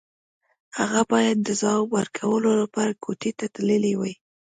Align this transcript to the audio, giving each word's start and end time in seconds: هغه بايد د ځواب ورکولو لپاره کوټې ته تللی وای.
هغه 0.77 1.01
بايد 1.11 1.37
د 1.43 1.49
ځواب 1.61 1.83
ورکولو 1.97 2.49
لپاره 2.61 2.99
کوټې 3.03 3.31
ته 3.39 3.45
تللی 3.55 3.93
وای. 3.97 4.13